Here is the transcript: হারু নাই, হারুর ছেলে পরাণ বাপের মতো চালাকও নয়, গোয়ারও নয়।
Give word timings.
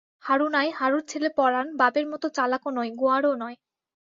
হারু 0.23 0.47
নাই, 0.49 0.67
হারুর 0.79 1.03
ছেলে 1.07 1.29
পরাণ 1.37 1.67
বাপের 1.79 2.05
মতো 2.11 2.27
চালাকও 2.37 2.69
নয়, 2.77 2.91
গোয়ারও 2.99 3.33
নয়। 3.41 3.57